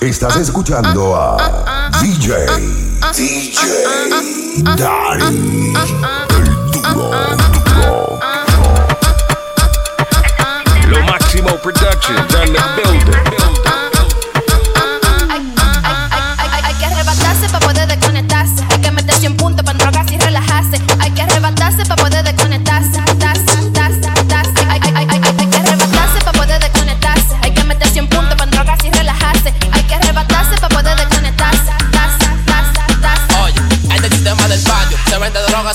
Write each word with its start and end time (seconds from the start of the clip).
Estás 0.00 0.36
escuchando 0.36 1.14
a 1.14 1.90
DJ, 2.00 2.46
DJ 3.14 3.60
Dari, 4.74 5.22
el 5.22 6.94
duro, 6.94 7.10
duro. 7.74 8.18
Lo 10.88 11.02
Máximo 11.02 11.50
Productions 11.58 12.34
on 12.34 12.50
the 12.50 12.62
building. 12.76 13.59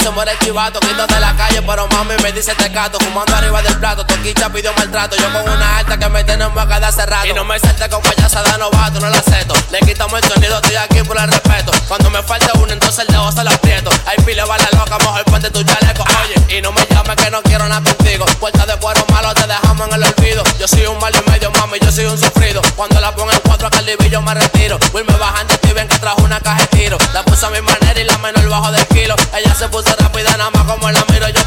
Se 0.05 0.11
muere 0.11 0.37
chivato 0.39 0.79
Quito 0.81 1.07
de 1.07 1.19
la 1.19 1.35
calle, 1.35 1.63
pero 1.63 1.87
mami 1.87 2.13
me 2.21 2.31
dice 2.31 2.53
te 2.53 2.71
cato. 2.71 2.99
Fumando 2.99 3.35
arriba 3.35 3.61
del 3.63 3.75
plato, 3.79 4.05
Toquicha 4.05 4.49
pidió 4.49 4.71
maltrato. 4.73 5.15
Yo 5.15 5.31
con 5.33 5.49
una 5.49 5.77
alta 5.77 5.97
que 5.97 6.07
me 6.09 6.23
tiene 6.23 6.43
en 6.43 6.53
boca 6.53 6.79
de 6.79 6.85
hace 6.85 7.05
rato. 7.07 7.27
Y 7.27 7.33
no 7.33 7.43
me 7.43 7.57
salte 7.59 7.89
con 7.89 8.03
payasa 8.03 8.43
de 8.43 8.57
novato, 8.59 8.99
no 8.99 9.09
la 9.09 9.17
acepto. 9.17 9.55
Le 9.71 9.79
quitamos 9.79 10.21
el 10.21 10.29
sonido, 10.29 10.55
estoy 10.57 10.75
aquí 10.75 11.01
por 11.01 11.17
el 11.17 11.27
respeto. 11.27 11.71
Cuando 11.87 12.11
me 12.11 12.21
falte 12.21 12.51
uno, 12.59 12.71
entonces 12.71 12.99
el 12.99 13.07
dedo 13.07 13.31
se 13.31 13.43
lo 13.43 13.49
aprieto. 13.49 13.89
Hay 14.05 14.17
pile 14.23 14.43
la 14.45 14.77
loca, 14.77 14.97
mejor 14.99 15.23
ponte 15.25 15.49
tu 15.49 15.63
chaleco. 15.63 16.03
Oye, 16.21 16.57
y 16.57 16.61
no 16.61 16.71
me 16.71 16.85
llames 16.85 17.15
que 17.15 17.31
no 17.31 17.41
quiero 17.41 17.67
nada 17.67 17.81
contigo. 17.81 18.25
Puerta 18.39 18.63
de 18.67 18.75
cuero 18.77 19.03
malo, 19.11 19.33
te 19.33 19.47
dejamos 19.47 19.87
en 19.87 19.93
el 19.95 20.03
olvido. 20.03 20.43
Yo 20.59 20.67
soy 20.67 20.85
un 20.85 20.99
mal 20.99 21.13
y 21.15 21.31
medio, 21.31 21.49
mami, 21.51 21.79
yo 21.81 21.91
soy 21.91 22.05
un 22.05 22.17
sufrido. 22.17 22.61
Cuando 22.75 22.99
la 23.01 23.15
pongo 23.15 23.31
en 23.31 23.39
cuatro, 23.69 23.79
acá 23.79 24.03
el 24.03 24.09
yo 24.09 24.21
me 24.21 24.33
retiro. 24.33 24.77
Will 24.93 25.05
me 25.05 25.13
bajan 25.17 25.47
de 25.47 25.57
ti, 25.57 25.73
ven 25.73 25.87
que 25.87 25.97
trajo 25.99 26.21
una 26.23 26.39
caja 26.39 26.61
de 26.61 26.67
tiro 26.67 26.97
La 27.13 27.23
puse 27.23 27.45
a 27.45 27.49
mi 27.49 27.61
manera 27.61 27.99
y 27.99 28.03
la 28.03 28.17
menor 28.17 28.47
bajo 28.49 28.71
del 28.71 28.85
kilo. 28.87 29.15
Ella 29.33 29.53
se 29.55 29.67
puso 29.69 29.95
rápida, 29.97 30.35
nada 30.37 30.51
más 30.51 30.63
como 30.63 30.89
la 30.91 31.03
miro 31.11 31.27
Yo 31.29 31.44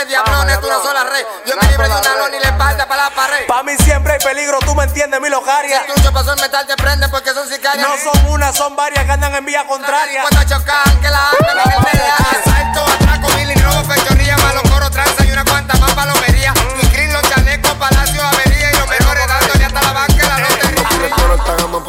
qué 0.00 0.06
diablones, 0.06 0.60
tú 0.60 0.68
no 0.68 0.82
sola 0.82 1.04
red. 1.04 1.24
Yo 1.46 1.54
me 1.60 1.68
libre 1.68 1.88
de 1.88 1.94
una 1.94 2.14
lona 2.16 2.36
y 2.36 2.40
le 2.40 2.46
espalda 2.46 2.86
para 2.86 3.04
la 3.04 3.10
pared. 3.10 3.46
Pa' 3.46 3.62
mí 3.62 3.72
siempre 3.78 4.14
hay 4.14 4.18
peligro, 4.18 4.58
tú 4.60 4.74
me 4.74 4.84
entiendes, 4.84 5.20
mi 5.20 5.28
locaria. 5.28 5.82
Si 5.94 6.02
tu 6.02 6.12
pasó 6.12 6.32
el 6.32 6.40
metal 6.40 6.66
te 6.66 6.76
prende 6.76 7.08
porque 7.08 7.32
son 7.32 7.48
sicarias. 7.48 7.86
No 7.86 8.12
son 8.12 8.26
una, 8.30 8.52
son 8.52 8.76
varias 8.76 9.04
que 9.04 9.12
andan 9.12 9.34
en 9.34 9.44
vía 9.44 9.66
contraria. 9.66 10.22
Cuando 10.22 10.48
chocan, 10.48 11.00
que 11.00 11.08
la 11.08 11.30
andan 11.30 11.66
en 11.66 11.72
el 11.72 11.82
media. 11.82 12.16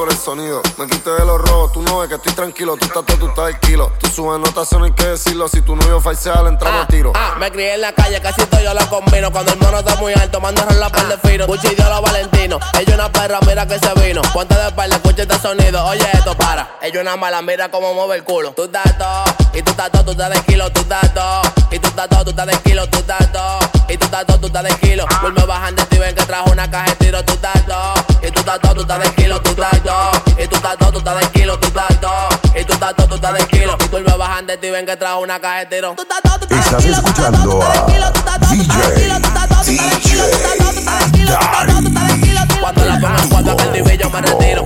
Por 0.02 0.12
el 0.12 0.18
sonido. 0.18 0.64
Me 0.80 0.88
quité 0.88 1.12
de 1.12 1.26
los 1.26 1.40
rojos, 1.40 1.74
tú 1.74 1.82
no 1.84 2.00
ves 2.00 2.10
que 2.10 2.16
estoy 2.16 2.34
tranquilo. 2.34 2.76
Tú 2.76 2.86
estás 2.86 3.06
todo, 3.06 3.18
tú 3.18 3.28
estás 3.28 3.50
el 3.50 3.60
kilo. 3.60 3.92
Tú 4.00 4.08
subes 4.08 4.40
notas, 4.40 4.72
no 4.72 4.86
hay 4.86 4.94
que 4.94 5.06
decirlo. 5.06 5.48
Si 5.48 5.62
tu 5.62 5.76
novio 5.76 6.02
falsea, 6.02 6.42
le 6.42 6.50
entramos 6.50 6.86
a 6.86 6.88
tiro. 6.88 7.12
Ah, 7.14 7.36
me 7.40 7.52
crié 7.52 7.76
en 7.76 7.82
la 7.82 7.94
calle, 7.94 8.20
casi 8.20 8.44
todo 8.48 8.62
yo 8.62 8.74
lo 8.74 8.90
combino. 8.90 9.32
Cuando 9.32 9.54
el 9.54 9.60
mono 9.60 9.78
está 9.78 9.96
muy 9.98 10.14
alto, 10.14 10.42
mando 10.42 10.66
la 10.66 10.90
par 10.90 11.08
de 11.08 11.18
fino. 11.20 11.46
Puchi 11.46 11.76
dio 11.76 11.88
los 11.88 12.02
valentinos. 12.52 12.62
Ella 12.80 12.96
una 12.96 13.12
perra, 13.12 13.40
mira 13.46 13.68
que 13.68 13.80
se 13.80 13.94
vino. 14.02 14.22
Ponte 14.34 14.56
de 14.56 14.68
espalda, 14.68 14.96
escucha 14.96 15.24
este 15.24 15.40
sonido. 15.40 15.86
Oye, 15.86 16.08
esto 16.14 16.36
para. 16.36 16.68
Ella 16.82 17.02
una 17.02 17.16
mala, 17.16 17.42
mira 17.42 17.70
cómo 17.70 17.94
mueve 17.94 18.16
el 18.16 18.24
culo. 18.24 18.52
Tú 18.52 18.66
estás 18.66 18.98
todo, 18.98 19.24
y 19.54 19.62
tú 19.62 19.72
estás 19.72 19.92
todo, 19.92 20.06
tú 20.06 20.12
estás 20.12 20.30
de 20.30 20.42
kilo, 20.42 20.70
tú 20.72 20.82
estás 20.82 21.14
todo. 21.14 21.42
Y 21.72 21.80
tú 21.80 21.88
estás 21.88 22.10
todo, 22.10 22.24
tú 22.24 22.30
estás 22.32 22.48
de 22.48 22.58
kilo, 22.60 22.90
tú 22.90 22.98
estás 23.00 23.32
todo. 23.32 23.60
Y 23.90 23.98
tú 23.98 24.06
estás 24.06 24.26
todo, 24.26 24.40
tú 24.40 24.48
estás 24.48 24.64
de 24.64 24.76
kilo. 24.76 25.06
Vuelve 25.22 25.46
bajan 25.46 25.76
de 25.76 25.86
ti, 25.86 25.98
ven 25.98 26.16
que 26.16 26.26
trajo 26.26 26.52
una 26.52 26.70
caja 26.70 26.90
de 26.90 26.96
tiro, 26.96 27.24
tú 27.24 27.34
estás 27.34 27.66
todo. 27.66 27.94
Y 28.22 28.32
tú 28.32 28.40
estás 28.40 28.60
todo, 28.60 28.76
tú 28.76 28.82
estás 28.82 29.00
de 29.00 29.16
kilo, 29.16 29.42
tú 29.42 29.50
estás 29.52 29.84
todo. 29.84 30.12
Y 30.38 30.48
tú 30.48 30.56
estás 30.56 30.78
todo, 30.78 30.92
tú 30.92 30.98
estás 31.00 31.20
de 31.20 31.28
kilo, 31.30 31.60
tú 31.60 31.68
estás 31.68 32.02
todo. 32.02 32.30
Y 32.56 32.64
tú 32.64 32.74
estás 32.74 32.96
todo, 32.96 33.08
tú 33.08 33.16
estás 33.16 33.34
de 33.34 33.48
kilo. 33.48 33.78
Y 33.84 33.88
vuelve 33.88 34.18
bajan 34.18 34.48
de 34.48 34.58
ti, 34.58 34.70
ven 34.70 34.86
que 34.86 34.96
trajo 34.96 35.20
una 35.20 35.40
caja 35.40 35.60
de 35.60 35.66
tiro. 35.68 35.94
Tú 35.96 36.04
estás 36.04 36.22
todo, 36.22 36.40
tú 36.40 36.56
estás 36.56 36.72
de 36.72 36.78
Estás 36.78 36.84
kilo, 36.84 37.02
tú 37.02 37.08
estás 37.08 37.32
todo, 37.32 37.32
escuchando 37.32 37.44
tú 37.44 37.60
estás 37.60 37.72
de 37.72 37.92
kilo, 37.92 38.12
Cuando 42.62 42.86
la 42.86 43.00
pongan 43.00 43.30
cuando 43.30 43.52
aquel 43.54 43.72
nivel 43.72 43.98
yo 43.98 44.10
me 44.12 44.22
retiro. 44.22 44.64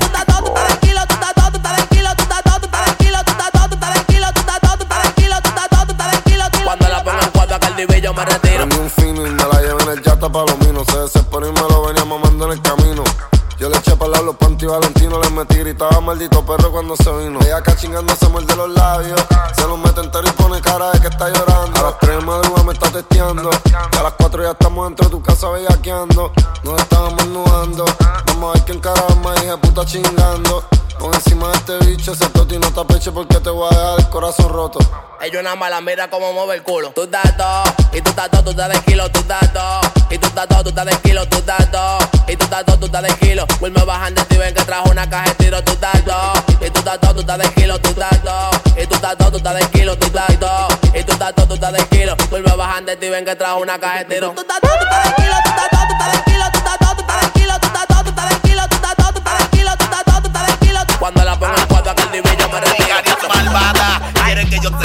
Ella 35.36 35.42
una 35.42 35.56
mala, 35.58 35.82
mira 35.82 36.10
cómo 36.10 36.32
mueve 36.32 36.56
el 36.56 36.64
culo. 36.64 36.92
Tú 36.92 37.04
estás 37.04 37.36
todo, 37.36 37.64
y 37.92 38.00
tú 38.00 38.10
estás 38.10 38.32
todo, 38.32 38.42
tú 38.42 38.50
estás 38.52 38.70
de 38.70 38.80
kilo, 38.84 39.12
tú 39.12 39.20
estás 39.20 39.52
todo. 39.52 39.82
Y 40.10 40.18
tú 40.18 40.28
estás 40.28 40.48
todo, 40.48 40.64
tú 40.64 40.70
estás 40.70 40.86
de 40.86 40.98
kilo, 41.00 41.28
tú 41.28 41.38
estás 41.38 41.72
todo. 41.72 41.98
Y 42.30 42.38
tú 42.38 42.46
estás 42.46 42.64
todo, 42.64 42.80
tú 42.80 42.86
estás 42.86 43.04
de 43.04 43.14
kilo. 43.16 43.46
Will 43.60 43.74
me 43.74 43.84
bajan 43.84 44.16
de 44.16 44.24
ti, 44.24 44.38
ven 44.38 44.54
que 44.54 44.64
trajo 44.64 44.90
una 44.90 45.10
caja 45.10 45.26
de 45.26 45.36
tiro, 45.36 45.62
tú 45.62 45.74
estás 45.74 46.06
todo. 46.06 46.34
Y 46.62 46.70
tú 46.70 46.80
estás 46.80 47.00
todo, 47.02 47.14
tú 47.16 47.20
estás 47.20 47.38
de 47.38 47.50
kilo, 47.50 47.78
tú 47.82 47.90
estás 47.90 48.24
todo. 48.24 48.50
Y 48.82 48.88
tú 48.88 48.96
estás 48.96 49.18
todo, 49.18 49.32
tú 49.32 49.38
estás 49.38 49.56
de 49.56 49.70
kilo, 49.72 49.98
tú 49.98 50.06
estás 50.06 50.40
todo. 50.40 50.68
Y 50.94 51.04
tú 51.04 51.12
estás 51.12 51.36
todo, 51.36 51.48
tú 51.48 51.54
estás 51.56 51.74
de 51.74 51.86
kilo. 51.88 52.16
Will 52.32 52.44
me 52.44 52.56
bajan 52.56 52.86
de 52.86 52.96
ti, 52.96 53.10
ven 53.10 53.26
que 53.26 53.36
trajo 53.36 53.60
una 53.60 53.78
caja 53.78 53.98
de 53.98 54.06
tiro. 54.06 54.32
Tú 54.32 54.40
estás 54.40 54.62
todo, 54.62 54.72
tú 54.72 54.86
estás 54.86 55.04
de 55.04 55.16
kilo, 55.22 55.36
tú 55.44 55.50
estás 55.50 55.70
todo, 55.70 55.86
tú 55.86 55.92
estás 55.92 56.12
de 56.14 56.32
kilo, 56.32 56.46
tú 56.50 56.58
estás 56.58 56.78
todo, 56.80 56.94
tú 56.96 57.00
estás 57.02 57.20
de 57.20 57.30
kilo, 57.36 57.60
tú 57.60 57.68
estás 57.68 57.88
todo, 57.88 58.04
tú 58.04 58.10
estás 58.10 58.30
de 58.32 58.40
kilo, 58.48 58.64
tú 58.70 58.76
estás 58.76 58.96
todo, 58.96 59.12
tú 59.12 59.20
estás 59.20 59.40
de 59.40 59.58
kilo, 59.58 59.72
tú 59.76 59.84
estás 59.84 60.06
todo, 60.06 60.22
tú 60.22 60.28
estás 60.28 60.48
de 60.48 60.66
kilo. 60.66 60.80
Cuando 60.98 61.26
la 61.26 61.38
pongan 61.38 61.68
cuando 61.68 61.90
aquel 61.92 62.12
nivel 62.12 62.38
yo 62.38 62.48
me. 62.48 62.62
Caricia 62.62 63.28
malvada, 63.28 64.02
quieren 64.24 64.50
que 64.50 64.60
yo 64.60 64.70
se 64.70 64.85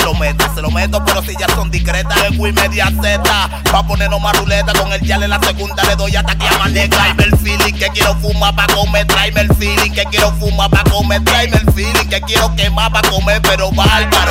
se 0.54 0.60
lo 0.62 0.70
meto, 0.70 1.02
pero 1.04 1.22
si 1.22 1.34
ya 1.38 1.46
son 1.54 1.70
discretas, 1.70 2.20
vengo 2.22 2.46
y 2.46 2.52
media 2.52 2.92
Z, 3.00 3.22
pa' 3.70 3.86
ponernos 3.86 4.20
más 4.20 4.36
ruleta, 4.38 4.72
con 4.74 4.92
el 4.92 5.00
yal 5.00 5.22
en 5.22 5.30
la 5.30 5.40
segunda 5.40 5.82
le 5.84 5.96
doy 5.96 6.14
ataque 6.14 6.46
a 6.46 6.58
manega. 6.58 6.96
Tráeme 6.96 7.24
el 7.24 7.38
feeling 7.38 7.74
que 7.74 7.88
quiero 7.88 8.14
fumar 8.16 8.54
pa' 8.54 8.66
comer, 8.66 9.06
tráeme 9.06 9.40
el 9.40 9.54
feeling 9.54 9.92
que 9.92 10.04
quiero 10.04 10.32
fumar 10.32 10.70
pa' 10.70 10.84
comer, 10.90 11.24
tráeme 11.24 11.56
el 11.56 11.72
feeling 11.72 12.08
que 12.08 12.20
quiero 12.22 12.54
quemar 12.54 12.92
pa' 12.92 13.02
comer, 13.02 13.40
pero 13.42 13.70
bárbaro. 13.72 14.30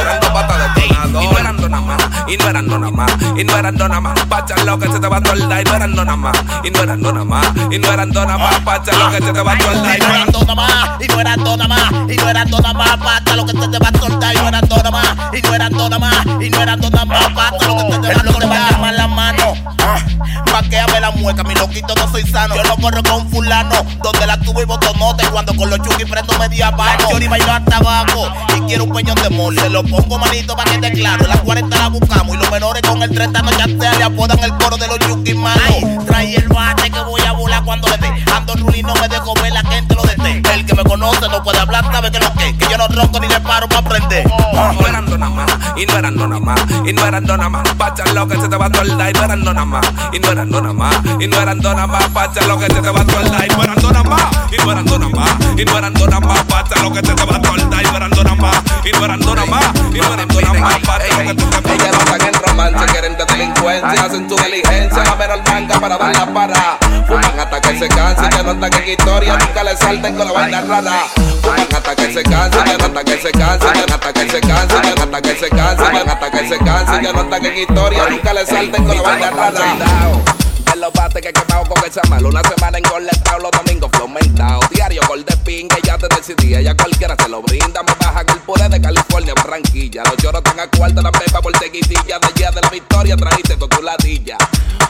Y 1.10 1.28
no 1.28 1.38
eran 1.38 1.58
nada 1.58 1.82
más, 1.82 1.98
y 2.28 2.38
no 2.38 2.50
eran 2.50 2.68
nada 2.68 2.92
más, 2.92 3.12
y 3.36 3.44
no 3.44 3.58
eran 3.58 3.76
nada 3.76 4.00
más, 4.00 4.20
pa' 4.26 4.46
lo 4.64 4.78
que 4.78 4.92
se 4.92 5.00
te 5.00 5.08
va 5.08 5.18
a 5.18 5.22
toldar, 5.22 5.62
y 5.62 5.64
no 5.64 5.76
eran 5.76 5.96
nada 5.96 6.16
más, 6.16 6.38
y 6.64 6.70
no 6.70 6.84
eran 6.84 7.02
nada 7.02 7.24
más, 7.24 7.48
y 7.72 7.80
no 7.80 7.92
eran 7.92 8.10
nada 8.10 8.38
más, 8.38 8.60
pa' 8.60 8.78
lo 8.78 9.10
que 9.10 9.25
se 9.25 9.34
te 9.34 9.42
va 9.42 9.54
a 9.54 9.58
toldar, 9.58 9.98
Y 9.98 10.00
no 10.00 10.10
eran 10.10 10.31
nada 10.31 10.56
más, 10.56 11.02
y 11.02 11.08
no 11.08 11.19
eran 11.19 11.44
nada 11.44 11.68
más, 11.68 11.92
y 12.08 12.16
no 12.16 12.30
eran 12.30 12.50
nada 12.52 12.74
más, 12.74 12.98
pata 12.98 13.36
lo 13.36 13.46
que 13.46 13.54
te, 13.54 13.68
te 13.68 13.80
va 13.80 13.90
a 13.90 14.00
soltar, 14.00 14.36
y 14.36 14.38
no 14.38 14.48
eran 14.48 14.69
nada 14.69 14.92
más, 14.92 15.08
y 15.34 15.42
no 15.42 15.56
eran 15.56 15.74
más, 15.88 16.26
y 16.42 16.50
no 16.50 16.62
eran 16.62 16.80
nada 16.81 17.06
más, 17.06 17.34
pata 17.34 17.68
lo 17.68 17.78
que 17.78 18.00
te, 18.00 18.12
a 18.12 18.31
soltar. 18.31 18.80
Más 18.80 18.96
la 18.96 19.08
mano, 19.08 19.54
ah, 19.80 19.98
paqueame 20.52 21.00
la 21.00 21.12
mueca, 21.12 21.44
mi 21.44 21.56
loquito 21.56 21.94
no 21.96 22.12
soy 22.12 22.24
sano, 22.24 22.56
yo 22.56 22.64
no 22.64 22.76
corro 22.78 23.02
con 23.04 23.30
fulano, 23.30 23.76
donde 24.04 24.28
la 24.28 24.38
tuve 24.40 24.64
y 24.64 24.66
botonote, 24.66 25.26
cuando 25.30 25.56
con 25.56 25.70
los 25.70 25.80
chuki 25.80 26.06
prendo 26.06 26.38
media 26.38 26.72
mano, 26.72 27.18
yo 27.18 27.30
bailo 27.30 27.52
hasta 27.52 27.78
abajo, 27.78 28.30
y 28.58 28.62
quiero 28.62 28.84
un 28.84 28.94
peñón 28.94 29.16
de 29.16 29.30
mole, 29.30 29.62
se 29.62 29.70
lo 29.70 29.84
pongo 29.84 30.18
manito 30.18 30.56
pa' 30.56 30.66
que 30.66 30.78
te 30.80 30.92
claro, 30.92 31.26
las 31.28 31.42
40 31.42 31.78
la 31.78 31.88
buscamos, 31.88 32.36
y 32.36 32.38
los 32.38 32.52
menores 32.52 32.82
con 32.82 33.02
el 33.02 33.10
30 33.10 33.42
no 33.42 33.52
chantea, 33.52 33.94
le 33.96 34.04
apodan 34.04 34.40
el 34.40 34.54
coro 34.58 34.75
de 34.78 34.88
los 34.88 35.00
chuki, 35.00 35.34
mano, 35.34 36.04
trae 36.06 36.36
el 36.36 36.48
bate 36.50 36.90
que 36.90 37.02
voy 37.02 37.22
a 37.22 37.32
volar 37.32 37.64
cuando 37.64 37.88
le 37.88 37.98
dé, 37.98 38.25
ando 38.36 38.54
rulino, 38.56 38.94
me 38.96 39.08
dejo 39.08 39.34
ver 39.36 39.54
la 39.54 39.64
gente 39.64 39.96
lo 39.96 40.04
dete, 40.04 40.42
el 40.54 40.66
que 40.66 40.75
me 40.75 40.84
conoce 40.84 41.28
no 41.30 41.42
puede 41.42 41.60
hablar, 41.60 41.86
sabe 41.92 42.12
que 42.12 42.20
lo 42.20 42.34
que, 42.34 42.58
que 42.58 42.68
yo 42.70 42.78
no 42.78 42.88
ronco 42.88 43.20
ni 43.20 43.28
le 43.28 43.40
paro 43.40 43.68
para 43.68 43.80
aprender. 43.80 44.28
No 44.28 44.88
eran 44.88 45.06
nada 45.06 45.30
más, 45.30 45.69
y 45.75 45.86
no 45.86 45.98
eran 45.98 46.16
nada 46.16 46.39
más, 46.39 46.60
y 46.86 46.94
no 46.94 47.06
eran 47.06 47.24
nada 47.24 47.50
más, 47.50 47.74
pacha 47.75 48.04
lo 48.13 48.27
que 48.27 48.36
se 48.38 48.48
te 48.48 48.56
va 48.57 48.66
a 48.66 48.69
toldar, 48.69 49.10
y 49.10 49.13
no 49.13 49.24
eran 49.24 49.44
nada 49.44 49.66
más, 49.66 49.86
y 50.12 50.19
no 50.19 50.31
eran 50.31 50.50
nada 50.50 50.74
más, 50.74 50.95
y 51.19 51.27
no 51.27 51.42
eran 51.42 51.60
nada 51.60 51.88
más, 51.88 52.10
pacha 52.10 52.45
lo 52.48 52.60
que 52.60 52.66
se 52.66 52.81
te 52.81 52.89
va 52.89 53.01
a 53.01 53.06
toldar, 53.06 53.45
y 53.45 53.56
no 53.56 53.63
eran 53.63 53.75
nada 53.81 54.04
más, 54.04 54.21
y 54.51 54.57
no 54.57 54.71
eran 54.71 54.86
nada 54.86 55.10
más, 55.10 55.30
y 55.57 55.66
no 55.66 55.77
eran 55.77 55.94
más, 55.94 56.44
pacha 56.45 56.81
lo 56.81 56.92
que 56.92 57.06
se 57.06 57.13
te 57.13 57.25
va 57.25 57.36
a 57.36 57.42
toldar, 57.42 57.81
y 57.81 57.86
no 57.86 57.98
eran 57.98 58.10
nada 58.12 58.36
más, 58.36 58.63
y 58.83 58.92
no 58.92 59.06
eran 59.06 59.19
nada 59.19 59.45
más, 59.45 59.66
y 59.94 59.98
no 59.98 60.13
eran 60.13 60.27
más, 60.60 60.80
pacha 60.80 61.24
lo 61.24 61.36
que 61.36 61.42
se 61.42 61.48
te 61.48 61.62
va 61.62 62.15
a 62.15 62.18
no 62.18 62.25
en 62.27 62.33
romance, 62.33 62.86
quieren 62.92 63.18
de 63.60 63.74
delincuencia, 63.74 64.06
hacen 64.06 64.30
su 64.30 64.36
diligencia, 64.36 65.04
la 65.04 65.16
menor 65.16 65.42
manga 65.50 65.80
para 65.80 65.98
dar 65.98 66.16
la 66.16 66.34
para. 66.34 66.78
Fuman 67.08 67.40
hasta 67.40 67.62
que 67.62 67.80
se 67.80 67.88
cansen, 67.88 68.30
ya 68.30 68.44
no 68.44 68.52
están 68.52 68.74
en 68.74 68.90
historia, 68.90 69.38
nunca 69.38 69.64
le 69.64 69.78
salten 69.78 70.16
con 70.16 70.28
la 70.28 70.34
vaina 70.34 70.62
rara. 70.62 71.04
Fuman 71.42 71.68
hasta 71.76 71.96
que 71.96 72.14
se 72.14 72.24
cansen, 72.24 72.66
ya 72.66 72.78
no 72.78 72.86
hasta 72.86 73.04
que 73.04 73.22
se 73.22 73.32
cansen, 73.32 73.74
ya 73.74 73.86
no 73.86 73.94
hasta 73.96 74.14
que 74.14 74.30
se 74.30 74.42
cansen, 74.42 74.82
ya 74.84 74.96
no 74.96 75.04
hasta 75.04 75.22
que 75.22 75.36
se 75.36 75.50
cansen, 75.50 75.94
ya 75.94 76.04
no 76.04 76.12
hasta 76.12 76.32
que 76.32 76.50
se 76.50 76.58
cansen, 76.58 77.04
ya 77.04 77.14
no 77.14 77.22
están 77.22 77.46
en 77.46 77.58
historia, 77.58 78.10
nunca 78.10 78.34
le 78.34 78.46
salten 78.46 78.86
con 78.86 78.96
la 78.96 79.02
vaina 79.02 79.30
rara. 79.32 80.38
En 80.74 80.81
los 80.81 80.94
bates 80.94 81.21
que 81.21 81.30
he 81.30 81.33
quemado 81.33 81.66
con 81.66 81.83
esa 81.86 82.01
mal 82.10 82.25
Una 82.25 82.42
semana 82.44 82.77
en 82.77 82.86
engoletado, 82.86 83.39
los 83.39 83.51
domingos 83.51 83.89
flomentado 83.94 84.60
Diario 84.71 85.01
gol 85.07 85.25
de 85.25 85.36
pinga 85.38 85.77
y 85.81 85.86
ya 85.86 85.98
te 85.98 86.07
decidí 86.07 86.63
Ya 86.63 86.75
cualquiera 86.75 87.16
se 87.16 87.30
lo 87.30 87.42
brinda. 87.42 87.81
Me 87.83 87.94
bajan 88.00 88.25
el 88.30 88.39
puré 88.39 88.69
de 88.69 88.81
California, 88.81 89.33
Barranquilla. 89.36 90.04
Los 90.06 90.18
lloros 90.18 90.42
están 90.45 90.60
a 90.60 90.68
cuarto, 90.68 91.01
la 91.01 91.12
pepa 91.12 91.42
por 91.42 91.54
tequitilla 91.54 92.19
De 92.19 92.33
día 92.36 92.51
de 92.51 92.62
la 92.62 92.69
victoria 92.69 93.16
trajiste 93.16 93.57
tu 93.57 93.68
tu 93.68 93.81
ladilla 93.81 94.38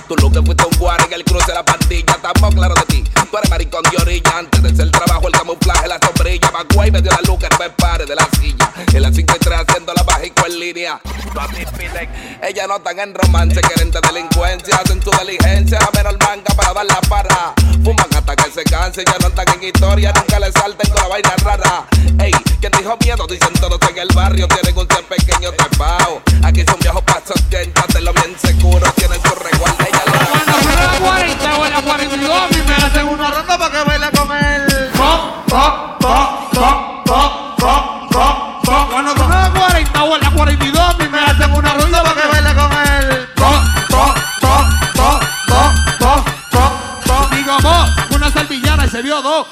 Tú 0.08 0.16
lo 0.16 0.32
que 0.32 0.42
fuiste 0.42 0.66
un 0.66 0.78
guardia 0.80 1.06
en 1.06 1.14
el 1.14 1.24
cruce 1.24 1.48
de 1.48 1.54
la 1.54 1.64
pandilla. 1.64 2.14
Estamos 2.16 2.56
claro 2.56 2.74
de 2.76 2.82
ti 2.84 3.04
Tú 3.30 3.38
eres 3.38 3.50
maricón 3.50 3.84
de 3.92 4.02
orilla. 4.02 4.40
Antes 4.40 4.64
de 4.64 4.70
ser 4.70 4.86
el 4.86 4.92
trabajo, 4.92 5.28
el 5.28 5.34
camuflaje, 5.34 5.88
la 5.88 6.00
sombrilla. 6.02 6.50
Baguay 6.50 6.90
me 6.90 7.02
dio 7.02 7.12
la 7.12 7.22
luz, 7.28 7.38
que 7.38 7.48
me 7.60 7.70
pare 7.70 8.06
de 8.06 8.16
la 8.16 8.28
silla. 8.40 8.72
En 8.92 9.02
la 9.04 9.14
línea. 10.58 11.00
Ellas 12.42 12.68
no 12.68 12.78
están 12.78 13.00
en 13.00 13.14
romance, 13.14 13.62
quieren 13.62 13.92
de 13.92 14.00
delincuencia 14.02 14.76
Hacen 14.78 15.02
su 15.02 15.12
diligencia, 15.12 15.80
la 15.80 15.92
menor 15.92 16.18
manga 16.20 16.54
para 16.56 16.74
dar 16.74 16.86
la 16.86 17.02
para 17.02 17.54
Fuman 17.84 18.08
hasta 18.16 18.36
que 18.36 18.52
se 18.52 18.64
cansen, 18.64 19.06
ya 19.06 19.16
no 19.22 19.28
están 19.28 19.46
en 19.56 19.64
historia 19.64 20.12
Nunca 20.16 20.40
le 20.40 20.52
salten 20.52 20.90
con 20.90 21.02
la 21.02 21.08
vaina 21.08 21.36
rara. 21.44 21.86
Ey, 22.20 22.32
quien 22.60 22.72
dijo 22.78 22.98
miedo, 23.02 23.28
dicen 23.28 23.54
todos 23.54 23.80
en 23.90 23.98
el 23.98 24.08
barrio 24.14 24.48
Tienen 24.48 24.78
un 24.78 24.88
ser 24.88 25.04
pequeño 25.06 25.52
trepao 25.52 26.22
Aquí 26.44 26.64
son 26.66 26.80
viejos 26.80 27.04
pasos, 27.04 27.42
lo 28.02 28.14
bien 28.14 28.36
seguro 28.40 28.92
Tienen 28.94 29.22
su 29.22 29.36
resguardo, 29.36 29.86
ella 29.88 30.04
lo 30.06 30.30
Cuando 30.30 30.54
fue 30.54 30.76
la 30.76 31.00
40 31.00 31.58
o 31.58 31.70
la 31.70 31.82
42, 31.82 32.30
a 32.30 32.48
mí 32.48 32.62
me 32.68 32.74
hacen 32.74 33.08
una 33.08 33.32
ronda 33.32 33.58
para 33.58 33.72
que 33.72 33.90
baile 33.90 34.12
con 34.18 34.32
él. 34.38 34.39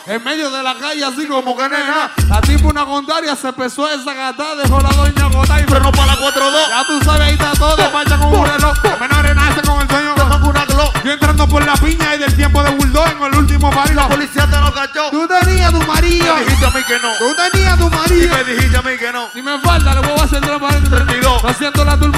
En 0.06 0.24
medio 0.24 0.50
de 0.52 0.64
la 0.64 0.76
calle, 0.76 1.04
así 1.04 1.28
como 1.28 1.56
que 1.56 1.64
nena. 1.64 2.12
La 2.30 2.42
tipo 2.42 2.70
una 2.70 2.86
contraria 2.86 3.36
se 3.36 3.50
empezó 3.50 3.90
esa 3.90 4.14
gata, 4.14 4.56
dejó 4.56 4.80
la 4.80 4.90
doña 4.90 5.28
gota 5.28 5.60
y 5.60 5.64
frenó 5.64 5.92
para 5.92 6.08
la 6.08 6.18
4-2. 6.18 6.70
Ya 6.70 6.84
tú 6.88 7.00
sabes, 7.04 7.22
ahí 7.22 7.34
está 7.34 7.52
todo, 7.54 7.92
marcha 7.92 8.18
con 8.18 8.34
un 8.34 8.46
reloj. 8.46 8.78
Menores 9.00 9.36
nacen 9.36 9.66
con 9.66 9.82
el 9.82 9.90
sueño. 9.90 10.18
Yo 11.08 11.14
entrando 11.14 11.48
por 11.48 11.66
la 11.66 11.74
piña 11.76 12.16
y 12.16 12.20
del 12.20 12.36
tiempo 12.36 12.62
de 12.62 12.72
Bulldog 12.72 13.08
en 13.08 13.24
el 13.24 13.36
último 13.36 13.70
party. 13.72 13.94
La 13.94 14.10
policía 14.10 14.46
te 14.46 14.58
lo 14.60 14.74
cachó. 14.74 15.10
Tú 15.10 15.26
tenías 15.26 15.72
tu 15.72 15.82
marido. 15.88 16.36
Me 16.36 16.42
dijiste 16.42 16.66
a 16.66 16.70
mí 16.70 16.84
que 16.86 17.00
no. 17.00 17.14
Tú 17.18 17.36
tenías 17.50 17.78
tu 17.78 17.90
marido. 17.90 18.26
Y 18.26 18.28
me 18.28 18.44
dijiste 18.44 18.78
a 18.78 18.82
mí 18.82 18.98
que 18.98 19.12
no. 19.14 19.30
Si 19.32 19.42
me 19.42 19.58
falta, 19.60 19.94
le 19.94 20.02
voy 20.02 20.20
a 20.20 20.24
hacer 20.24 20.42
pared 20.42 20.84
32. 20.84 21.46
Haciendo 21.46 21.86
la 21.86 21.98
turbulencia 21.98 22.17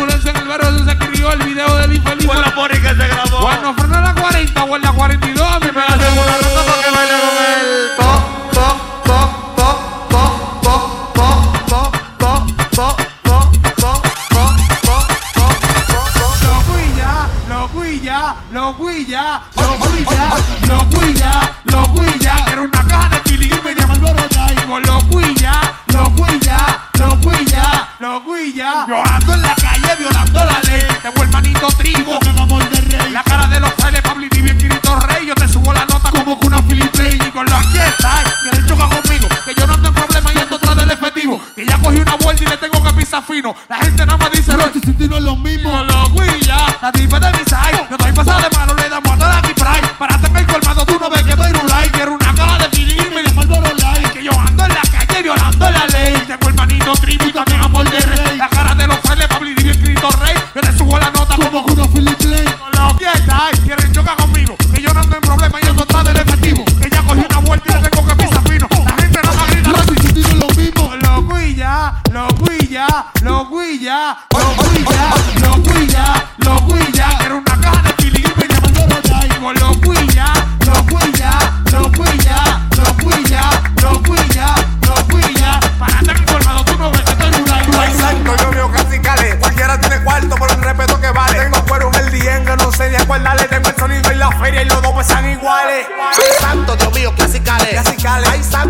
Yo 28.87 29.03
ando 29.03 29.33
en 29.33 29.41
la 29.41 29.55
calle 29.55 29.95
violando 29.97 30.45
la 30.45 30.59
ley. 30.61 30.87
Tengo 31.01 31.23
el 31.23 31.29
manito 31.29 31.67
trigo, 31.77 32.19
que 32.19 32.29
amor 32.29 32.69
de 32.69 32.81
rey. 32.81 33.11
La 33.11 33.23
cara 33.23 33.47
de 33.47 33.59
los 33.59 33.73
frailes, 33.73 34.01
Pablo 34.01 34.25
y 34.25 34.41
bien 34.41 34.57
Cristo 34.57 34.99
Rey. 35.01 35.27
Yo 35.27 35.35
te 35.35 35.47
subo 35.47 35.73
la 35.73 35.85
nota 35.85 36.09
como 36.11 36.39
que 36.39 36.47
una 36.47 36.61
Philip 36.61 36.89
Y 36.95 37.31
con 37.31 37.45
la 37.45 37.59
que 37.73 37.79
está, 37.79 38.23
quieren 38.41 38.65
chocar 38.65 38.89
conmigo. 38.89 39.27
Que 39.45 39.53
yo 39.53 39.67
no 39.67 39.73
ando 39.73 39.89
en 39.89 39.93
problema 39.95 40.31
y 40.33 40.37
ando 40.37 40.55
atrás 40.55 40.75
del 40.77 40.91
efectivo. 40.91 41.41
Que 41.55 41.65
ya 41.65 41.77
cogí 41.77 41.97
una 41.97 42.15
vuelta 42.15 42.43
y 42.43 42.47
le 42.47 42.57
tengo 42.57 42.83
que 42.83 42.93
pisar 42.93 43.23
fino. 43.23 43.53
La 43.67 43.77
gente 43.77 44.05
nada 44.05 44.17
más 44.17 44.31
dice, 44.31 44.53
no, 44.55 44.63
si 44.71 45.07
no 45.07 45.17
es 45.17 45.23
lo 45.23 45.35
mismo. 45.35 45.83
Lo 45.83 46.09
guilla, 46.11 46.57
la 46.81 46.91
tipa 46.91 47.19
de 47.19 47.31
mi 47.31 47.39
side. 47.39 47.99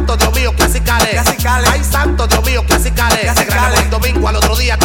Santo, 0.10 0.18
Dios 0.18 0.36
mío, 0.36 0.54
clasicales. 0.56 1.10
Clasicales. 1.10 1.70
Ay, 1.70 1.84
santo, 1.84 2.28
Dios 2.28 2.44
mío, 2.44 2.64
clasicales. 2.66 3.20
Se 3.20 3.26
Clasicales. 3.26 3.54
grabó 3.54 3.76
el 3.76 3.90
domingo, 3.90 4.28
al 4.28 4.36
otro 4.38 4.56
día 4.56 4.78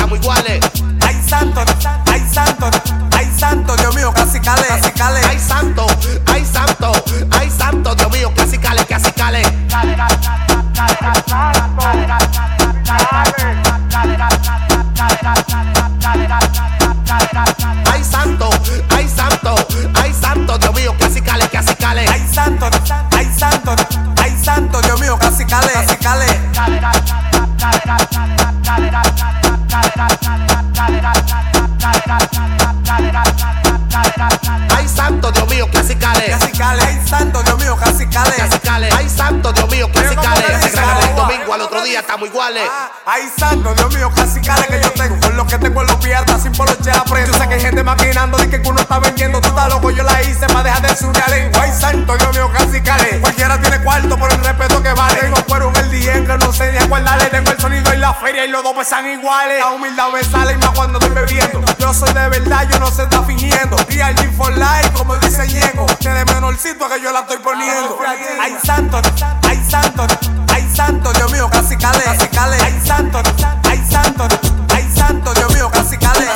estamos 42.15 42.29
iguales. 42.29 42.63
Ay, 43.07 43.23
santo, 43.37 43.75
Dios 43.75 43.93
mío, 43.95 44.11
casi 44.15 44.41
cale 44.41 44.67
que 44.67 44.81
yo 44.81 44.91
tengo. 44.93 45.19
Con 45.21 45.37
lo 45.37 45.47
que 45.47 45.59
tengo 45.59 45.81
en 45.81 45.87
los 45.89 45.97
piernas, 45.97 46.43
sin 46.43 46.53
poloche 46.53 46.91
aprendo. 46.91 47.33
Yo 47.33 47.39
sé 47.39 47.49
que 47.49 47.55
hay 47.55 47.61
gente 47.61 47.83
maquinando, 47.83 48.39
de 48.39 48.49
que 48.49 48.69
uno 48.69 48.81
está 48.81 49.01
vendiendo. 49.01 49.41
Tú 49.41 49.49
estás 49.49 49.69
loco, 49.69 49.91
yo 49.91 50.05
la 50.05 50.23
hice 50.23 50.47
para 50.47 50.63
dejar 50.63 50.83
de 50.83 51.35
lengua. 51.35 51.63
Ay, 51.63 51.73
santo, 51.73 52.17
Dios 52.17 52.33
mío, 52.33 52.51
casi 52.53 52.81
cale. 52.83 53.21
Cualquiera 53.21 53.61
tiene 53.61 53.83
cuarto 53.83 54.17
por 54.17 54.33
el 54.33 54.39
respeto 54.45 54.83
que 54.83 54.93
vale. 54.93 55.21
Tengo 55.21 55.45
cuero 55.45 55.71
en 55.71 55.77
el 55.77 55.91
día 55.91 56.13
que 56.13 56.39
no 56.39 56.53
sé 56.53 56.71
ni 56.73 56.79
acordarle. 56.79 57.27
Tengo 57.27 57.51
el 57.51 57.59
sonido 57.59 57.93
en 57.93 58.01
la 58.01 58.15
feria 58.15 58.45
y 58.45 58.49
los 58.49 58.63
dos 58.63 58.75
pesan 58.77 59.11
iguales. 59.11 59.59
La 59.59 59.71
humildad 59.71 60.09
me 60.13 60.23
sale 60.23 60.53
y 60.53 60.57
más 60.59 60.71
cuando 60.71 61.01
estoy 61.01 61.15
bebiendo. 61.15 61.65
Yo 61.79 61.93
soy 61.93 62.13
de 62.13 62.29
verdad, 62.29 62.69
yo 62.71 62.79
no 62.79 62.91
se 62.93 63.03
está 63.03 63.25
fingiendo. 63.25 63.77
Real 63.89 64.15
G 64.15 64.33
for 64.37 64.53
life, 64.57 64.91
como 64.93 65.17
dice 65.17 65.49
Ñengo. 65.49 65.87
Que 65.99 66.11
de 66.11 66.25
menorcito 66.27 66.89
que 66.89 67.01
yo 67.01 67.11
la 67.11 67.21
estoy 67.21 67.39
poniendo. 67.39 67.99
Ay, 68.41 68.57
santo, 68.63 69.03
ay, 69.43 69.65
santo, 69.69 70.07
ay, 70.53 70.54
santo, 70.75 71.13
Dios 71.13 71.31
mío, 71.33 71.49
casi 71.51 71.77
cale, 71.77 72.03
casi 72.03 72.29
cale. 72.29 72.57
Ay, 72.61 72.81
santo, 72.85 73.23
ay, 73.65 73.83
santo, 73.89 74.29
ay, 74.75 74.93
santo, 74.95 75.35
Dios 75.35 75.55
mío, 75.55 75.71
casi 75.73 75.97
cale. 75.97 76.27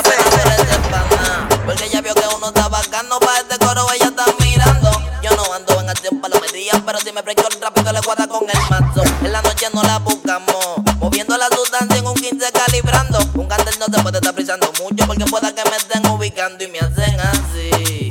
Porque 1.65 1.85
ella 1.85 2.01
vio 2.01 2.15
que 2.15 2.25
uno 2.37 2.49
está 2.49 2.69
bacano 2.69 3.19
pa' 3.21 3.39
este 3.41 3.59
coro, 3.59 3.87
ella 3.93 4.07
está 4.07 4.25
mirando. 4.41 4.91
Yo 5.23 5.31
no 5.37 5.53
ando 5.53 5.81
en 5.81 5.91
acción 5.91 6.21
palomería, 6.21 6.73
pero 6.87 6.99
si 7.01 7.13
me 7.13 7.23
fresco 7.23 7.49
rápido 7.61 7.93
le 7.93 8.01
guarda 8.01 8.27
con 8.27 8.45
el 8.49 8.61
mazo. 8.71 9.03
En 9.23 9.33
la 9.33 9.43
noche 9.43 9.67
no 9.75 9.83
la 9.83 9.99
buscamos, 9.99 10.57
moviendo 10.99 11.37
la 11.37 11.49
sustancia 11.49 11.99
en 11.99 12.07
un 12.07 12.15
15 12.15 12.53
calibrando. 12.53 13.19
Un 13.35 13.47
candel 13.47 13.75
no 13.79 13.87
se 13.87 14.03
puede 14.03 14.19
estar 14.19 14.35
frisando 14.35 14.73
mucho 14.81 15.07
porque 15.07 15.25
pueda 15.27 15.55
que 15.55 15.69
me 15.69 15.77
estén 15.77 16.07
ubicando 16.07 16.65
y 16.65 16.69
me 16.69 16.79
hacen 16.79 17.21
así. 17.21 18.09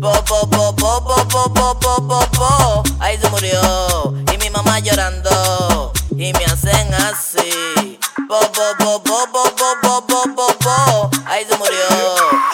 Po, 0.00 0.12
po, 0.24 0.48
po, 0.50 0.74
po, 0.74 1.04
po, 1.04 1.28
po, 1.28 1.54
po, 1.54 1.78
po, 1.78 2.08
po, 2.08 2.20
po. 2.32 2.82
Ahí 2.98 3.18
se 3.18 3.28
murió. 3.28 3.85
Y 6.26 6.32
me 6.32 6.44
hacen 6.46 6.92
así. 6.92 8.00
Po, 8.26 8.40
po, 8.50 8.74
po, 8.78 9.00
po, 9.00 9.30
po, 9.30 9.44
po, 9.54 10.06
po, 10.08 10.22
po, 10.34 10.58
po. 10.58 11.10
Ahí 11.24 11.44
se 11.48 11.56
murió. 11.56 11.76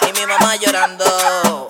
Y 0.07 0.19
mi 0.19 0.27
mamá 0.27 0.55
llorando. 0.57 1.67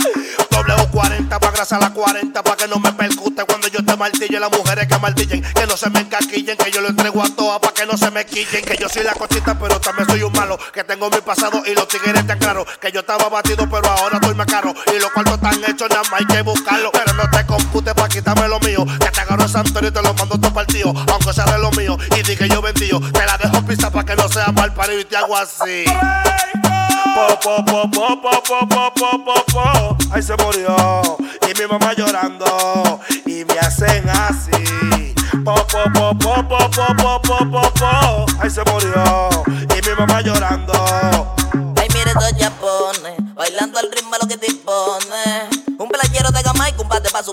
W40 0.50 1.40
pa' 1.40 1.52
grasa 1.52 1.80
la 1.80 1.92
40 1.92 2.44
pa' 2.44 2.56
que 2.58 2.68
no 2.68 2.78
me 2.80 2.92
percute 2.94 3.44
cuando 3.46 3.68
yo 3.68 3.84
te 3.84 3.96
martillo 3.96 4.40
las 4.40 4.52
mujeres 4.52 4.88
que 4.88 4.98
martillen 5.00 5.42
que 5.42 5.66
no 5.66 5.76
se 5.76 5.90
me 5.90 6.02
encaquillen 6.02 6.58
que 6.58 6.72
yo 6.72 6.82
lo 6.82 6.90
entrego 6.90 7.24
a 7.24 7.30
todas 7.36 7.60
pa' 7.60 7.74
que 7.74 7.86
no 7.86 7.98
se 7.98 8.12
me 8.12 8.26
quillen 8.26 8.64
que 8.64 8.78
yo 8.78 8.88
soy 8.88 9.04
la 9.04 9.14
cosita 9.14 9.58
pero 9.58 9.80
también 9.80 10.08
soy 10.08 10.24
un 10.24 10.32
malo 10.34 10.60
que 10.72 10.84
tengo 10.84 11.10
mi 11.10 11.18
pasado 11.18 11.64
y 11.66 11.74
los 11.74 11.88
tigres 11.88 12.26
tan 12.28 12.38
claro 12.38 12.66
que 12.80 12.92
yo 12.92 13.00
estaba 13.00 13.30
batido 13.30 13.68
pero 13.70 13.90
ahora 13.90 14.18
estoy 14.18 14.36
más 14.36 14.46
caro 14.46 14.74
y 14.96 15.00
los 15.00 15.10
cuartos 15.12 15.36
están 15.36 15.64
hechos 15.68 15.90
nada 15.90 16.04
más 16.04 16.22
hay 16.22 16.28
que 16.28 16.42
buscarlo 16.44 16.92
pero 16.92 17.14
no 17.14 17.30
te 17.30 17.46
compute 17.46 17.96
pa' 17.96 18.08
quitarme 18.08 18.48
lo 18.48 18.60
mío 18.60 18.86
Santorio 19.54 19.94
te 19.94 20.02
lo 20.02 20.14
mando 20.16 20.40
todo 20.40 20.52
partido 20.52 20.92
aunque 21.12 21.32
sea 21.32 21.46
de 21.46 21.60
lo 21.60 21.70
mío 21.72 21.96
y 22.18 22.24
di 22.24 22.36
que 22.36 22.50
yo 22.50 22.60
vendío 22.60 23.00
te 23.00 23.24
la 23.24 23.38
dejo 23.38 23.64
pista 23.66 23.92
pa' 23.92 24.04
que 24.04 24.16
no 24.16 24.28
sea 24.28 24.52
mal 24.52 24.74
parido 24.74 25.00
y 25.00 25.06
te 25.06 25.16
hago 25.16 25.38
así 25.38 25.86
po, 27.40 27.64
po, 27.64 27.88
po, 27.92 28.22
po, 28.22 28.42
po, 28.42 28.92
po, 28.92 29.24
po, 29.24 29.46
po. 29.54 29.98
Ahí 30.12 30.22
se 30.22 30.36
murió. 30.38 31.02
Y 31.48 31.60
mi 31.60 31.68
mamá 31.68 31.94
llorando. 31.94 33.00
Y 33.26 33.46
me 33.46 33.60
hacen 33.60 34.10
así. 34.10 35.14
Po, 35.44 35.56
po, 35.68 35.84
po, 35.94 36.18
po, 36.18 36.70
po, 36.70 37.22
po, 37.22 37.72
po. 37.74 38.26
Ahí 38.40 38.50
se 38.50 38.64
murió. 38.64 39.30
Y 39.48 39.88
mi 39.88 39.96
mamá 39.96 40.22
llorando. 40.22 41.13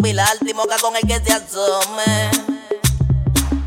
Y 0.01 0.13
subir 0.13 0.21
al 0.21 0.39
moca 0.55 0.77
con 0.81 0.95
el 0.97 1.03
que 1.07 1.21
se 1.25 1.33
asome. 1.33 2.31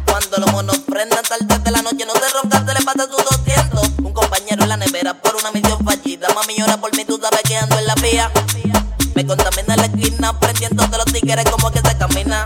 Cuando 0.06 0.38
los 0.38 0.52
monos 0.52 0.80
prendan 0.80 1.24
tarde 1.24 1.60
de 1.64 1.72
la 1.72 1.82
noche, 1.82 2.06
no 2.06 2.14
se 2.14 2.30
roncan, 2.34 2.66
se 2.68 2.74
le 2.74 2.82
pasa 2.82 3.06
sus 3.06 3.24
200. 3.24 3.90
Un 4.04 4.14
compañero 4.14 4.64
en 4.64 4.70
la 4.70 4.78
nevera 4.78 5.14
por 5.14 5.36
una 5.36 5.52
misión 5.52 5.84
fallida. 5.84 6.28
Mami 6.34 6.56
llora 6.58 6.78
por 6.78 6.96
mí, 6.96 7.06
tú 7.06 7.20
sabes 7.22 7.42
que 7.44 7.58
ando 7.58 7.78
en 7.78 7.88
la 7.88 7.96
vía. 7.96 8.32
Me 9.16 9.26
contamina 9.26 9.76
la 9.76 9.86
esquina, 9.86 10.40
prendiendo 10.40 10.86
de 10.88 10.98
los 10.98 11.06
tigres 11.06 11.46
como 11.50 11.72
que 11.72 11.80
se 11.80 11.98
camina. 11.98 12.46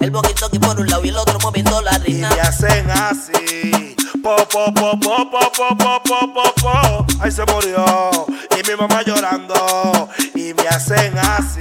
El 0.00 0.10
boquito 0.10 0.46
aquí 0.46 0.58
por 0.58 0.78
un 0.78 0.86
lado 0.88 1.04
y 1.04 1.08
el 1.08 1.16
otro 1.16 1.38
moviendo 1.40 1.80
la 1.80 1.96
Y 1.98 2.12
rina. 2.12 2.30
me 2.30 2.40
hacen 2.40 2.90
así. 2.90 3.96
Po, 4.22 4.36
po, 4.48 4.72
po, 4.72 4.98
po, 5.00 5.30
po, 5.30 5.50
po, 5.52 5.76
po, 5.76 6.02
po, 6.02 6.32
po, 6.32 6.54
po. 6.60 7.06
Ahí 7.20 7.30
se 7.30 7.44
murió. 7.46 8.10
Y 8.58 8.68
mi 8.70 8.76
mamá 8.76 9.02
llorando. 9.02 10.08
Y 10.34 10.52
me 10.54 10.68
hacen 10.68 11.16
así. 11.18 11.60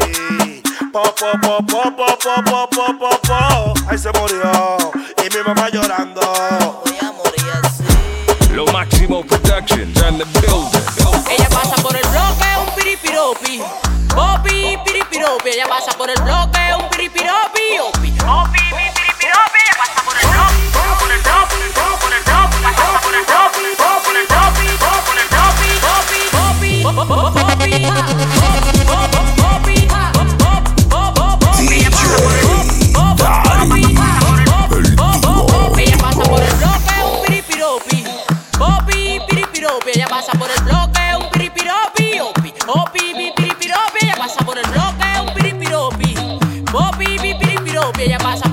Po, 0.93 1.01
po, 1.01 1.31
po, 1.41 1.57
po, 1.63 1.81
po, 1.89 2.05
po, 2.21 2.43
po, 2.45 2.67
po, 2.67 2.93
po, 2.93 3.09
po. 3.25 3.73
Ahí 3.89 3.97
se 3.97 4.11
murió. 4.11 4.77
Y 5.25 5.35
mi 5.35 5.43
mamá 5.43 5.67
llorando. 5.69 6.21
Voy 6.85 6.99
a 7.01 7.11
morir 7.11 7.51
así. 7.63 8.53
Lo 8.53 8.65
Máximo 8.67 9.23
Productions 9.23 9.99
and 10.03 10.19
the 10.19 10.25
building. 10.39 10.85
Ella 11.31 11.49
pasa 11.49 11.81
por 11.81 11.95
el 11.95 12.05
bloque, 12.09 12.45
un 12.61 12.75
piripiropi. 12.75 13.63
Popi, 14.13 14.77
piripiropi. 14.85 15.49
Ella 15.49 15.65
pasa 15.67 15.97
por 15.97 16.11
el 16.11 16.21
bloque, 16.21 16.59
un 16.79 16.87
piripiropi. 16.89 17.79
Opi, 17.81 18.13
opi, 18.27 18.61
Ella 48.03 48.17
pasa 48.17 48.49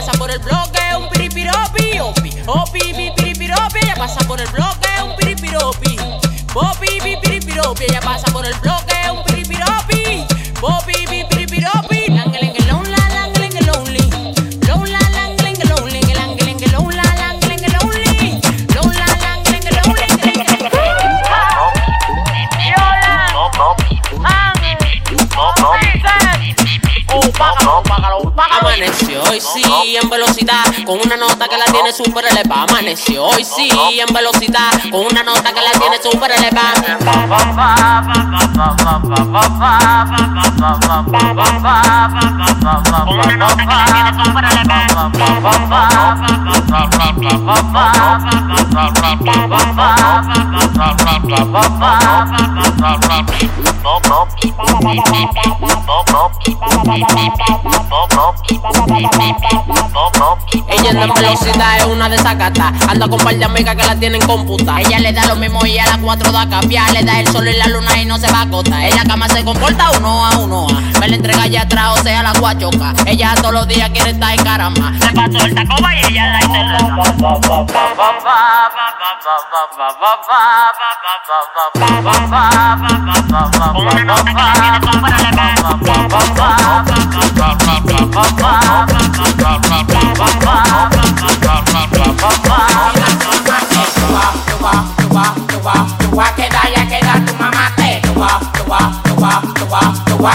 pasa 0.00 0.12
por 0.18 0.30
el 0.30 0.38
bloque, 0.38 0.80
un 0.98 1.10
piripiropi. 1.10 2.00
Opi, 2.00 2.30
opi, 2.46 2.80
pi, 2.94 3.12
piripiropi. 3.14 3.80
Ella 3.82 3.94
pasa 3.96 4.26
por 4.26 4.40
el 4.40 4.48
bloque, 4.48 4.88
un 5.04 5.14
piripiropi. 5.16 5.96
Popi, 6.54 7.00
pi, 7.02 7.16
piripiropi. 7.22 7.84
Ella 7.84 8.00
pasa 8.00 8.32
por 8.32 8.46
el 8.46 8.54
bloque, 8.54 8.79
Amaneció. 28.80 29.22
Hoy 29.24 29.40
sí 29.40 29.96
en 30.02 30.08
velocidad 30.08 30.64
con 30.86 30.98
una 31.04 31.14
nota 31.14 31.46
que 31.48 31.58
la 31.58 31.66
tiene 31.66 31.92
súper 31.92 32.24
elevada. 32.24 32.62
Amaneció. 32.62 33.24
Hoy 33.26 33.44
sí 33.44 33.68
en 33.68 34.14
velocidad 34.14 34.70
con 34.90 35.04
una 35.04 35.22
nota 35.22 35.52
que 35.52 35.60
la 35.60 35.78
tiene 35.78 36.02
súper 36.02 36.30
Ella 60.68 60.90
anda 60.90 61.04
en 61.04 61.14
velocidad, 61.14 61.78
es 61.78 61.84
una 61.84 62.08
desacata. 62.08 62.72
Anda 62.88 63.08
con 63.08 63.18
par 63.20 63.34
de 63.34 63.44
amigas 63.44 63.76
que 63.76 63.84
la 63.84 63.96
tienen 63.96 64.20
computa. 64.26 64.80
Ella 64.80 64.98
le 64.98 65.12
da 65.12 65.26
lo 65.26 65.36
mismo 65.36 65.64
y 65.64 65.78
a 65.78 65.86
las 65.86 65.98
4 65.98 66.32
da 66.32 66.48
cambiar. 66.48 66.92
Le 66.92 67.04
da 67.04 67.20
el 67.20 67.28
sol 67.28 67.48
y 67.48 67.56
la 67.56 67.68
luna 67.68 68.00
y 68.00 68.04
no 68.04 68.18
se 68.18 68.30
va 68.30 68.40
a 68.40 68.42
acostar. 68.42 68.82
Ella 68.82 69.02
cama 69.04 69.28
se 69.28 69.44
comporta 69.44 69.90
uno 69.98 70.26
a 70.26 70.38
uno. 70.38 70.66
a. 70.68 71.00
Me 71.00 71.08
la 71.08 71.16
entrega 71.16 71.42
allá 71.42 71.62
atrás, 71.62 71.98
o 71.98 72.02
sea, 72.02 72.22
la 72.22 72.32
guachoca. 72.38 72.92
Ella 73.06 73.34
todos 73.36 73.54
los 73.54 73.66
días 73.66 73.88
quiere 73.90 74.10
estar 74.10 74.32
en 74.32 74.44
caramba. 74.44 74.90
Le 74.90 75.12
pasó 75.12 75.46
el 75.46 75.54
tacoba 75.54 75.94
y 75.94 76.04
ella 76.04 76.26
la 76.26 76.40
Tú 83.60 83.69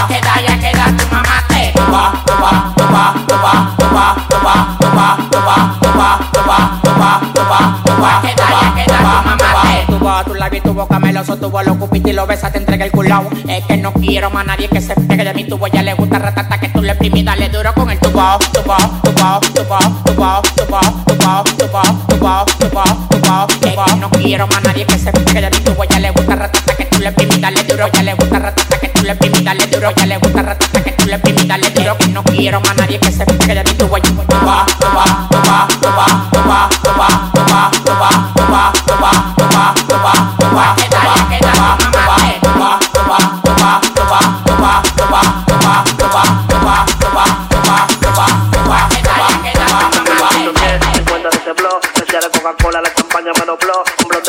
Queda, 0.07 0.41
ya 0.41 0.53
tu 0.97 1.05
te. 10.23 10.25
Tu 10.25 10.33
voz, 10.33 10.63
tu 10.63 10.73
boca 10.73 10.99
meloso, 10.99 11.37
tu 11.37 11.49
voz 11.49 11.65
lo 11.65 11.77
cupiste 11.77 12.11
y 12.11 12.13
lo 12.13 12.25
besas, 12.25 12.51
te 12.51 12.59
entrega 12.59 12.85
el 12.85 12.91
culao. 12.91 13.29
Es 13.47 13.65
que 13.65 13.77
no 13.77 13.91
quiero 13.93 14.29
más 14.29 14.45
nadie 14.45 14.67
que 14.69 14.81
se 14.81 14.95
pegue 14.95 15.23
de 15.23 15.33
mí, 15.33 15.43
tu 15.43 15.57
voz 15.57 15.69
ya 15.71 15.81
le 15.81 15.93
gusta 15.93 16.19
ratata 16.19 16.57
que 16.59 16.69
tú 16.69 16.81
le 16.81 16.91
exprimes, 16.91 17.25
dale 17.25 17.49
duro 17.49 17.73
con 17.73 17.89
el 17.89 17.99
tu 17.99 18.09
voz, 18.11 18.39
tu 18.51 18.61
voz, 18.63 19.01
tu 19.03 19.11
voz, 19.13 19.41
tu 19.53 19.63
voz, 19.63 20.03
tu 20.05 20.13
voz, 20.13 20.43
tu 20.55 20.65
voz, 20.65 20.93
tu 21.05 21.15
voz, 21.17 21.43
tu 21.57 21.67
voz, 21.67 22.07
tu 22.07 22.17
voz, 22.17 22.57
tu 22.57 22.69
voz, 22.69 23.09
tu 23.09 23.19
voz, 23.19 23.47
Es 23.61 23.75
que 23.75 23.99
no 23.99 24.09
quiero 24.11 24.47
más 24.47 24.63
nadie 24.63 24.85
que 24.85 24.97
se 24.97 25.11
pegue 25.11 25.41
de 25.41 25.49
mí, 25.49 25.57
tu 25.63 25.73
voz 25.73 25.87
ya 25.89 25.99
le 25.99 26.11
gusta 26.11 26.35
ratata 26.35 26.75
que 26.75 26.85
tú 26.85 26.99
le 26.99 27.07
exprimes, 27.07 27.41
dale 27.41 27.63
duro, 27.63 27.87
ya 27.91 28.03
le 28.03 28.13
gusta 28.13 28.39
ratata 28.39 28.79
que 28.79 28.87
tú 28.89 29.03
le 29.03 29.11
exprimes, 29.11 29.43
dale 29.43 29.67
duro, 29.67 29.91
ya 29.95 30.05
le 30.05 30.17
gusta 30.17 30.41
ratata 30.41 30.83
que 30.83 30.91
tú 30.91 31.05
le 31.05 31.15
exprimes, 31.15 31.47
dale 31.47 31.69
duro, 31.71 31.97
que 31.97 32.07
no 32.07 32.23
quiero 32.23 32.61
más 32.61 32.75
nadie 32.77 32.99
que 32.99 33.11
se 33.11 33.25
pegue 33.25 33.55
de 33.55 33.63
mí, 33.63 33.71
tu 33.77 33.87
voz, 33.87 34.01
tu 34.01 34.13
voz, 34.13 34.25
tu 34.29 34.41
voz, 34.41 34.67
tu 34.79 35.87
voz, 35.87 36.11
tu 37.81 37.91
voz, 37.91 38.34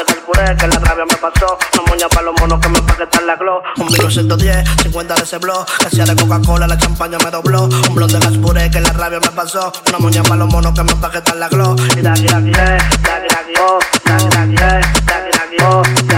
de 0.05 0.57
que 0.57 0.67
la 0.67 0.79
rabia 0.79 1.05
me 1.09 1.17
pasó. 1.17 1.59
No 1.75 1.83
moña 1.85 2.09
para 2.09 2.23
los 2.27 2.41
monos 2.41 2.61
que 2.61 2.69
me 2.69 2.79
empaquetan 2.79 3.27
la 3.27 3.37
glow. 3.37 3.63
Un 3.79 3.87
1910, 3.87 4.69
50 4.83 5.15
de 5.15 5.23
ese 5.23 5.39
blog, 5.39 5.67
decía 5.85 6.05
de 6.05 6.17
Coca-Cola, 6.17 6.67
la 6.67 6.77
champaña 6.77 7.19
me 7.25 7.31
dobló. 7.31 7.65
Un 7.65 7.95
blog 7.95 8.11
de 8.11 8.19
calpuré 8.19 8.71
que 8.71 8.81
la 8.81 8.93
rabia 8.93 9.21
me 9.21 9.31
pasó. 9.31 9.73
No 9.93 9.99
moña 9.99 10.23
para 10.23 10.37
los 10.37 10.49
monos 10.53 10.73
que 10.75 10.83
me 10.83 10.93
empaquetan 10.93 11.41
la 11.41 11.49
glow. 11.49 11.77
Y 11.97 12.03
da 12.03 12.15
eh, 12.15 12.27
da 12.27 12.39
oh, 13.63 13.79
da 14.05 14.17
eh, 14.45 14.81
da 15.59 15.67
oh, 15.69 15.83
da 16.07 16.16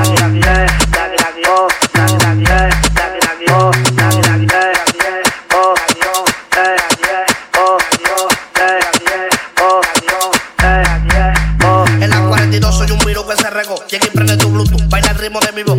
ritmo 15.18 15.40
de 15.40 15.52
mi 15.52 15.62
voz. 15.62 15.78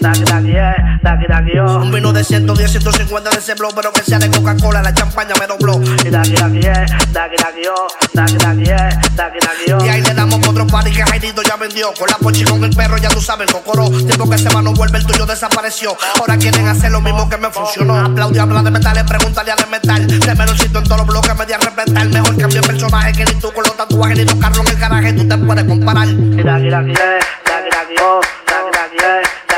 Y 0.00 0.04
da 0.04 0.10
aquí, 0.10 0.22
aquí, 0.32 0.50
eh, 0.50 0.74
da 1.02 1.12
aquí, 1.12 1.26
aquí, 1.26 1.26
oh, 1.26 1.26
da 1.26 1.26
aquí, 1.26 1.26
aquí, 1.26 1.30
eh, 1.30 1.32
da 1.32 1.38
aquí, 1.38 1.50
aquí, 1.50 1.58
oh. 1.58 1.78
Un 1.78 1.90
vino 1.90 2.12
de 2.12 2.22
110, 2.22 2.70
150 2.70 3.30
de 3.30 3.38
ese 3.38 3.54
blow, 3.54 3.70
pero 3.74 3.92
que 3.92 4.02
sea 4.02 4.18
de 4.18 4.30
Coca-Cola, 4.30 4.80
la 4.80 4.94
champaña 4.94 5.34
me 5.40 5.46
dobló. 5.46 5.80
Y 6.04 6.10
da 6.10 6.20
aquí, 6.20 6.34
aquí, 6.40 6.60
eh, 6.66 6.86
da 7.12 7.24
aquí, 7.24 7.36
aquí, 7.36 7.62
oh, 7.68 7.88
da 8.12 8.22
aquí, 8.22 8.36
aquí, 8.36 8.70
eh, 8.70 9.00
da 9.16 9.26
aquí, 9.26 9.38
aquí, 9.38 9.72
oh. 9.72 9.84
Y 9.84 9.88
ahí 9.88 10.02
le 10.02 10.14
damos 10.14 10.46
otro 10.46 10.66
party 10.68 10.92
que 10.92 11.02
Jairito 11.02 11.42
ya 11.42 11.56
vendió. 11.56 11.92
Con 11.98 12.08
la 12.08 12.16
pochi 12.16 12.44
con 12.44 12.62
el 12.62 12.70
perro, 12.70 12.96
ya 12.98 13.08
tú 13.08 13.20
sabes, 13.20 13.48
el 13.48 13.54
cocoro. 13.54 13.88
Tiempo 13.90 14.30
que 14.30 14.38
se 14.38 14.48
va, 14.50 14.62
no 14.62 14.72
vuelve, 14.72 14.98
el 14.98 15.06
tuyo 15.06 15.26
desapareció. 15.26 15.96
Ahora 16.20 16.36
quieren 16.36 16.68
hacer 16.68 16.92
lo 16.92 17.00
mismo 17.00 17.28
que 17.28 17.36
me 17.36 17.50
funcionó. 17.50 17.98
Aplaude, 17.98 18.38
habla 18.38 18.62
de 18.62 18.70
metal, 18.70 19.04
pregúntale 19.04 19.50
a 19.50 19.56
de 19.56 19.66
metal. 19.66 20.06
De 20.06 20.34
menosito 20.34 20.78
en 20.78 20.84
todos 20.84 20.98
los 20.98 21.06
bloques, 21.08 21.36
me 21.36 21.44
di 21.44 21.52
a 21.54 21.58
respetar. 21.58 22.06
Mejor 22.06 22.36
cambio 22.36 22.60
de 22.60 22.66
personaje 22.68 23.12
que 23.12 23.24
ni 23.24 23.40
tú 23.40 23.52
con 23.52 23.64
los 23.64 23.76
tatuajes, 23.76 24.16
ni 24.16 24.24
los 24.24 24.36
carros 24.36 24.60
en 24.60 24.68
el 24.68 24.76
garaje, 24.76 25.12
tú 25.12 25.26
te 25.26 25.38
puedes 25.38 25.64
comparar. 25.64 26.06
Y 26.06 26.42
da 26.42 26.54
aquí, 26.54 26.72
aquí, 26.72 26.92
eh, 26.92 27.18
da 27.44 27.58
aquí, 27.58 27.68
aquí, 27.82 27.94
oh, 28.00 28.20
da 28.46 29.47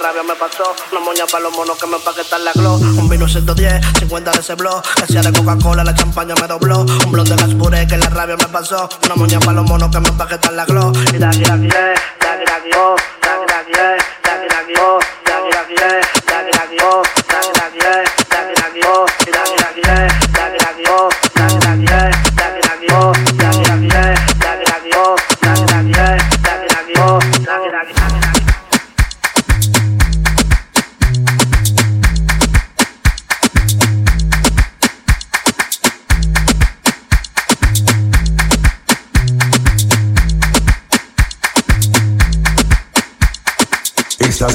rabia 0.00 0.22
me 0.22 0.34
pasó. 0.34 0.74
Una 0.90 1.00
moña 1.00 1.26
para 1.26 1.44
los 1.44 1.52
monos 1.52 1.78
que 1.78 1.86
me 1.86 1.96
empaquetan 1.96 2.44
la 2.44 2.52
glow. 2.52 2.76
Un 2.76 3.08
vino 3.08 3.28
110, 3.28 3.98
50 3.98 4.30
de 4.32 4.40
ese 4.40 4.54
blog, 4.54 4.82
que 4.96 5.06
sea 5.06 5.22
de 5.22 5.32
Coca-Cola, 5.32 5.84
la 5.84 5.94
champaña 5.94 6.34
me 6.40 6.46
dobló. 6.46 6.80
Un 6.80 7.12
blog 7.12 7.28
de 7.28 7.36
calpuré, 7.36 7.86
que 7.86 7.98
la 7.98 8.08
rabia 8.08 8.36
me 8.36 8.46
pasó. 8.46 8.88
Una 9.04 9.14
moña 9.14 9.38
para 9.40 9.52
los 9.52 9.68
monos 9.68 9.90
que 9.90 10.00
me 10.00 10.08
empaquetan 10.08 10.56
la 10.56 10.64
glow. 10.64 10.92
Y 11.12 11.18
da 11.18 11.30
da 11.30 11.30
oh, 11.30 11.36
da 11.40 11.54
aquí, 11.54 11.64
aquí, 12.50 13.72
eh, 13.76 13.96
da 14.14 14.19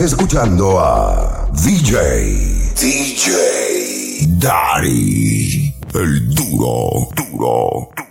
escuchando 0.06 0.80
a 0.80 1.50
DJ. 1.52 2.74
DJ. 2.80 4.28
Daddy. 4.38 5.74
El 5.96 6.30
duro, 6.36 7.10
duro, 7.16 7.90
duro. 7.96 8.05